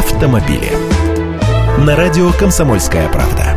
[0.00, 0.72] автомобили.
[1.78, 3.54] На радио «Комсомольская правда».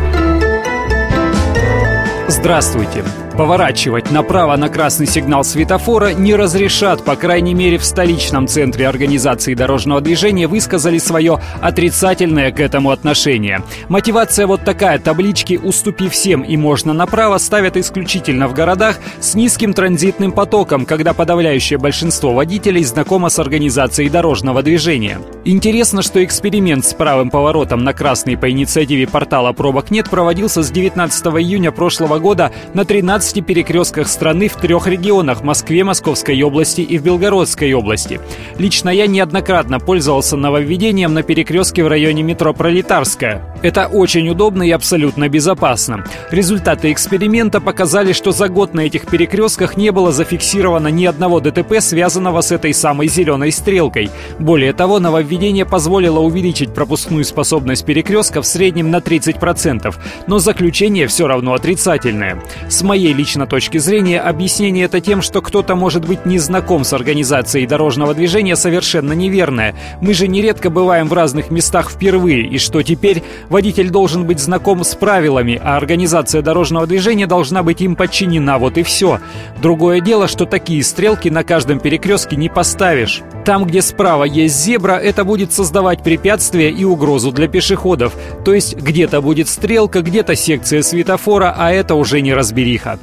[2.28, 3.02] Здравствуйте.
[3.36, 9.54] Поворачивать направо на красный сигнал светофора не разрешат, по крайней мере в столичном центре организации
[9.54, 13.62] дорожного движения высказали свое отрицательное к этому отношение.
[13.88, 19.74] Мотивация вот такая, таблички «Уступи всем и можно направо» ставят исключительно в городах с низким
[19.74, 25.18] транзитным потоком, когда подавляющее большинство водителей знакомо с организацией дорожного движения.
[25.44, 30.70] Интересно, что эксперимент с правым поворотом на красный по инициативе портала «Пробок нет» проводился с
[30.70, 36.82] 19 июня прошлого года на 13 15 перекрестках страны в трех регионах– Москве, Московской области
[36.82, 38.20] и в Белгородской области.
[38.58, 43.56] Лично я неоднократно пользовался нововведением на перекрестке в районе метро Пролетарская.
[43.62, 46.04] Это очень удобно и абсолютно безопасно.
[46.30, 51.80] Результаты эксперимента показали, что за год на этих перекрестках не было зафиксировано ни одного ДТП,
[51.80, 54.10] связанного с этой самой зеленой стрелкой.
[54.38, 59.94] Более того, нововведение позволило увеличить пропускную способность перекрестка в среднем на 30%,
[60.26, 62.42] но заключение все равно отрицательное.
[62.68, 66.92] С моей лично точки зрения, объяснение это тем, что кто-то может быть не знаком с
[66.92, 69.74] организацией дорожного движения, совершенно неверное.
[70.00, 74.84] Мы же нередко бываем в разных местах впервые, и что теперь водитель должен быть знаком
[74.84, 79.20] с правилами, а организация дорожного движения должна быть им подчинена, вот и все.
[79.62, 83.22] Другое дело, что такие стрелки на каждом перекрестке не поставишь.
[83.44, 88.14] Там, где справа есть зебра, это будет создавать препятствия и угрозу для пешеходов.
[88.44, 92.98] То есть где-то будет стрелка, где-то секция светофора, а это уже не разбериха.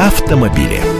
[0.00, 0.99] Автомобили.